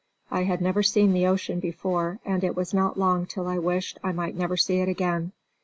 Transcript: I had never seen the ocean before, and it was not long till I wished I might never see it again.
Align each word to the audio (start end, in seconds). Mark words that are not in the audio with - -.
I 0.31 0.45
had 0.45 0.61
never 0.61 0.81
seen 0.81 1.13
the 1.13 1.27
ocean 1.27 1.59
before, 1.59 2.17
and 2.25 2.43
it 2.43 2.55
was 2.55 2.73
not 2.73 2.97
long 2.97 3.27
till 3.27 3.45
I 3.45 3.59
wished 3.59 3.99
I 4.03 4.11
might 4.11 4.35
never 4.35 4.57
see 4.57 4.79
it 4.79 4.89
again. 4.89 5.31